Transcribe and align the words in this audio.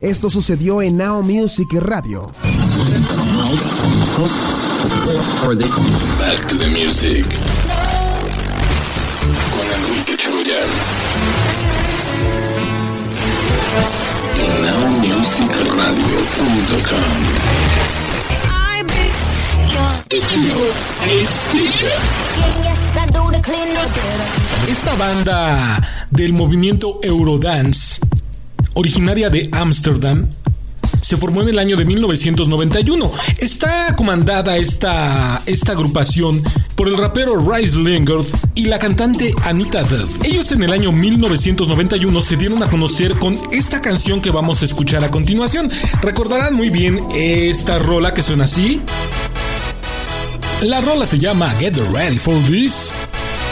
Esto 0.00 0.28
sucedió 0.28 0.82
en 0.82 0.96
Now 0.98 1.22
Music 1.22 1.68
Radio. 1.74 2.26
Back 6.18 6.48
to 6.48 6.58
the 6.58 6.66
music. 6.66 7.24
Con 9.54 9.66
Enrique 9.72 10.16
Choyan. 10.16 10.68
Y 14.36 14.40
nowmusicradio.com. 14.62 17.04
The 20.08 20.20
station. 21.24 21.90
Esta 24.68 24.94
banda 24.96 25.80
del 26.10 26.32
movimiento 26.32 26.98
Eurodance, 27.02 28.00
originaria 28.74 29.30
de 29.30 29.48
Ámsterdam, 29.52 30.28
se 31.00 31.16
formó 31.16 31.42
en 31.42 31.48
el 31.48 31.58
año 31.58 31.76
de 31.76 31.84
1991. 31.84 33.12
Está 33.38 33.94
comandada 33.94 34.56
esta, 34.56 35.42
esta 35.44 35.72
agrupación 35.72 36.42
por 36.74 36.88
el 36.88 36.96
rapero 36.96 37.38
Rice 37.38 37.76
Lingard 37.76 38.24
y 38.54 38.64
la 38.64 38.78
cantante 38.78 39.34
Anita 39.44 39.82
Duff. 39.82 40.24
Ellos 40.24 40.50
en 40.52 40.62
el 40.62 40.72
año 40.72 40.92
1991 40.92 42.22
se 42.22 42.36
dieron 42.36 42.62
a 42.62 42.68
conocer 42.68 43.14
con 43.18 43.38
esta 43.52 43.80
canción 43.82 44.22
que 44.22 44.30
vamos 44.30 44.62
a 44.62 44.64
escuchar 44.64 45.04
a 45.04 45.10
continuación. 45.10 45.70
Recordarán 46.00 46.54
muy 46.54 46.70
bien 46.70 46.98
esta 47.14 47.78
rola 47.78 48.14
que 48.14 48.22
suena 48.22 48.44
así. 48.44 48.80
La 50.62 50.80
rola 50.80 51.04
se 51.06 51.18
llama 51.18 51.50
Get 51.58 51.76
Ready 51.92 52.18
for 52.18 52.34
This 52.44 52.92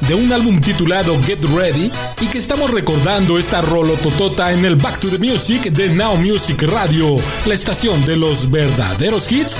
de 0.00 0.14
un 0.14 0.32
álbum 0.32 0.60
titulado 0.60 1.20
Get 1.22 1.44
Ready 1.56 1.90
y 2.20 2.26
que 2.26 2.38
estamos 2.38 2.70
recordando 2.70 3.38
esta 3.38 3.60
rolototota 3.62 4.52
en 4.52 4.64
el 4.64 4.76
Back 4.76 5.00
to 5.00 5.08
the 5.08 5.18
Music 5.18 5.62
de 5.70 5.90
Now 5.90 6.16
Music 6.16 6.62
Radio, 6.62 7.16
la 7.46 7.54
estación 7.54 8.04
de 8.04 8.16
los 8.16 8.50
verdaderos 8.50 9.30
hits. 9.30 9.56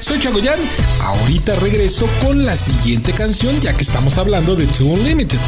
Soy 0.00 0.18
Chagoyan, 0.18 0.58
ahorita 1.02 1.54
regreso 1.56 2.08
con 2.22 2.44
la 2.44 2.56
siguiente 2.56 3.12
canción 3.12 3.60
ya 3.60 3.74
que 3.74 3.82
estamos 3.82 4.18
hablando 4.18 4.54
de 4.54 4.66
Too 4.66 4.86
Unlimited. 4.86 5.38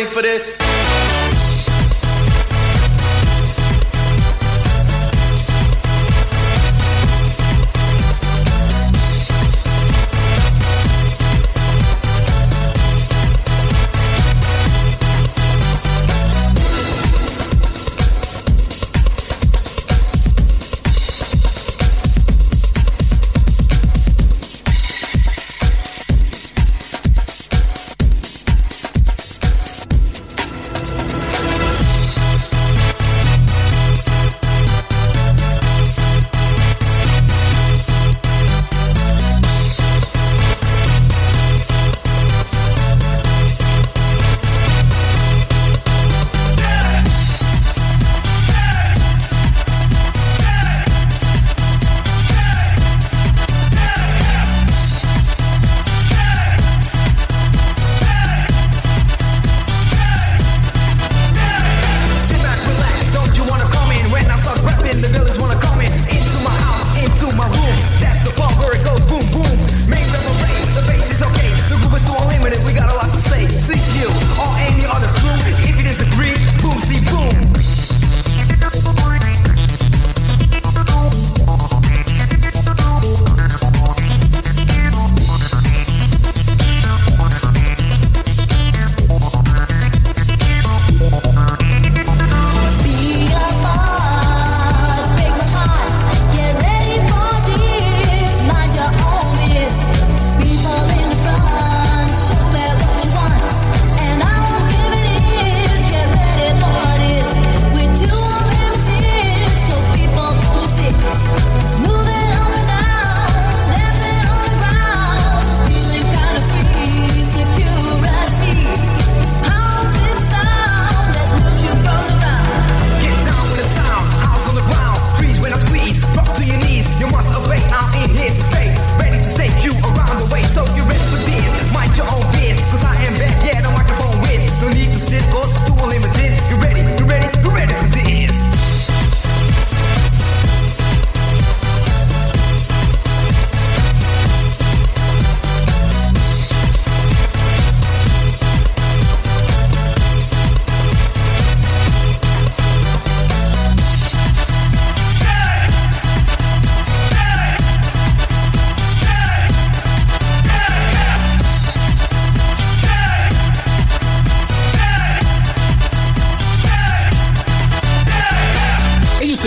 Ready 0.00 0.14
for 0.14 0.22
this? 0.22 0.69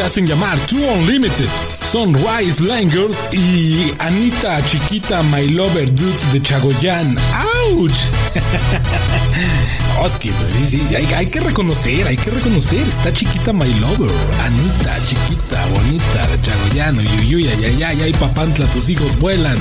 Hacen 0.03 0.27
llamar 0.27 0.59
True 0.67 0.85
Unlimited. 0.91 1.47
Son 1.69 2.13
Rise 2.13 2.61
Langers 2.63 3.33
y 3.33 3.93
Anita 3.99 4.63
Chiquita 4.65 5.23
My 5.23 5.47
Lover 5.49 5.93
Dude 5.93 6.17
de 6.31 6.41
Chagoyan. 6.41 7.17
¡Auch! 7.33 7.91
Oski, 10.03 10.29
sí, 10.69 10.79
sí, 10.79 10.95
hay, 10.95 11.25
que 11.27 11.39
reconocer, 11.39 12.07
hay 12.07 12.17
que 12.17 12.31
reconocer. 12.31 12.85
Está 12.87 13.13
chiquita 13.13 13.53
My 13.53 13.71
Lover. 13.75 14.11
Anita, 14.43 14.97
chiquita, 15.07 15.65
bonita, 15.73 16.27
de 16.27 16.41
Chagoyano. 16.41 17.01
Yuyuy, 17.01 17.47
ay, 17.47 17.83
ay, 18.01 18.11
papantla, 18.13 18.65
tus 18.67 18.89
hijos 18.89 19.17
vuelan. 19.19 19.57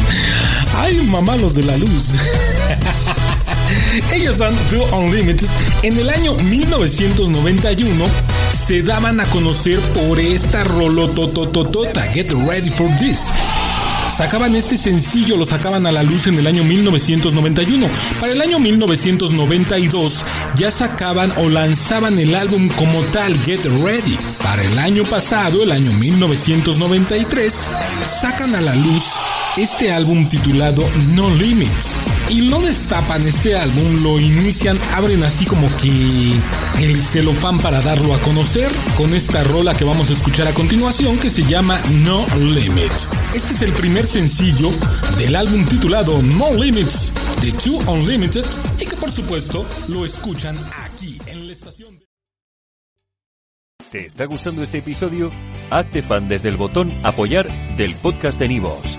Ay, 0.79 0.97
mamá, 1.07 1.37
los 1.37 1.55
de 1.55 1.63
la 1.63 1.77
luz. 1.77 2.15
Ellos 4.13 4.39
son 4.39 4.55
True 4.69 4.85
Unlimited. 4.93 5.49
En 5.83 5.99
el 5.99 6.09
año 6.09 6.35
1991 6.35 8.05
se 8.63 8.83
daban 8.83 9.19
a 9.19 9.25
conocer 9.25 9.79
por 9.81 10.21
esta 10.21 10.63
rolotototota, 10.63 12.03
Get 12.03 12.31
Ready 12.31 12.71
for 12.71 12.89
This. 12.99 13.19
Sacaban 14.09 14.55
este 14.55 14.77
sencillo, 14.77 15.37
lo 15.37 15.45
sacaban 15.45 15.85
a 15.85 15.91
la 15.91 16.05
luz 16.05 16.29
en 16.29 16.35
el 16.35 16.47
año 16.47 16.63
1991. 16.63 17.89
Para 18.21 18.33
el 18.33 18.41
año 18.41 18.61
1992 18.61 20.25
ya 20.55 20.71
sacaban 20.71 21.33
o 21.39 21.49
lanzaban 21.49 22.17
el 22.21 22.37
álbum 22.37 22.69
como 22.69 23.01
tal, 23.07 23.37
Get 23.37 23.65
Ready. 23.65 24.17
Para 24.43 24.63
el 24.63 24.79
año 24.79 25.03
pasado, 25.03 25.65
el 25.65 25.73
año 25.73 25.91
1993, 25.95 27.53
sacan 28.21 28.55
a 28.55 28.61
la 28.61 28.77
luz 28.77 29.05
este 29.57 29.93
álbum 29.93 30.25
titulado 30.29 30.89
No 31.15 31.35
Limits. 31.35 31.99
Y 32.33 32.49
lo 32.49 32.63
destapan 32.63 33.27
este 33.27 33.57
álbum, 33.57 34.03
lo 34.03 34.19
inician, 34.19 34.81
abren 34.95 35.23
así 35.23 35.45
como 35.45 35.67
que 35.83 36.33
el 36.81 36.97
celofán 36.97 37.59
para 37.59 37.79
darlo 37.83 38.15
a 38.15 38.21
conocer 38.23 38.69
con 38.97 39.13
esta 39.13 39.45
rola 39.45 39.77
que 39.77 39.85
vamos 39.85 40.09
a 40.09 40.15
escuchar 40.15 40.49
a 40.49 40.55
continuación 40.55 41.19
que 41.19 41.29
se 41.29 41.43
llama 41.43 41.79
No 42.07 42.25
Limit. 42.39 42.91
Este 43.35 43.53
es 43.53 43.61
el 43.61 43.75
primer 43.75 44.07
sencillo 44.07 44.71
del 45.19 45.37
álbum 45.37 45.63
titulado 45.67 46.23
No 46.23 46.55
Limits 46.55 47.13
de 47.43 47.53
Two 47.53 47.77
Unlimited 47.87 48.47
y 48.81 48.87
que 48.87 48.97
por 48.97 49.13
supuesto 49.13 49.67
lo 49.89 50.07
escuchan 50.07 50.57
aquí 50.79 51.19
en 51.27 51.47
la 51.47 51.53
estación. 51.53 52.01
¿Te 53.91 54.07
está 54.07 54.25
gustando 54.25 54.63
este 54.63 54.79
episodio? 54.79 55.31
Hazte 55.69 56.01
fan 56.01 56.31
desde 56.31 56.49
el 56.49 56.57
botón 56.57 56.99
apoyar 57.05 57.47
del 57.77 57.95
podcast 57.97 58.39
de 58.39 58.49
Nivos. 58.49 58.99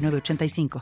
906985. 0.00 0.70